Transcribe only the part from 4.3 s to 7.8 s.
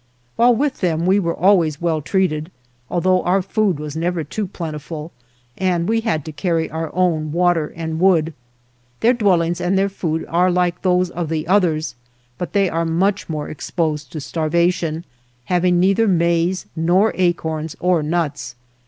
plentiful, and we had to carry our own water